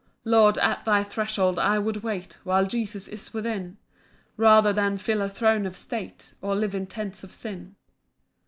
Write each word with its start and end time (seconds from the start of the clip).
8 0.21 0.25
Lord, 0.31 0.57
at 0.57 0.83
thy 0.83 1.03
threshold 1.03 1.59
I 1.59 1.77
would 1.77 1.97
wait, 1.97 2.39
While 2.43 2.65
Jesus 2.65 3.07
is 3.07 3.35
within, 3.35 3.77
Rather 4.35 4.73
than 4.73 4.97
fill 4.97 5.21
a 5.21 5.29
throne 5.29 5.67
of 5.67 5.77
state, 5.77 6.33
Or 6.41 6.55
live 6.55 6.73
in 6.73 6.87
tents 6.87 7.23
of 7.23 7.31
sin. 7.35 7.75